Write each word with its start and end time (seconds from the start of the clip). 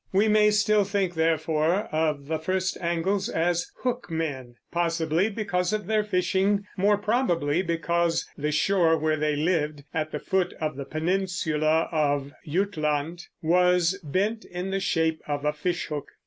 We 0.11 0.27
may 0.27 0.49
still 0.49 0.83
think, 0.83 1.13
therefore, 1.13 1.81
of 1.91 2.25
the 2.25 2.39
first 2.39 2.75
Angles 2.81 3.29
as 3.29 3.67
hook 3.83 4.09
men, 4.09 4.55
possibly 4.71 5.29
because 5.29 5.73
of 5.73 5.85
their 5.85 6.03
fishing, 6.03 6.65
more 6.75 6.97
probably 6.97 7.61
because 7.61 8.27
the 8.35 8.51
shore 8.51 8.97
where 8.97 9.17
they 9.17 9.35
lived, 9.35 9.83
at 9.93 10.11
the 10.11 10.17
foot 10.17 10.53
of 10.59 10.75
the 10.75 10.85
peninsula 10.85 11.87
of 11.91 12.31
Jutland, 12.47 13.27
was 13.43 13.99
bent 14.03 14.43
in 14.43 14.71
the 14.71 14.79
shape 14.79 15.21
of 15.27 15.45
a 15.45 15.53
fishhook. 15.53 16.07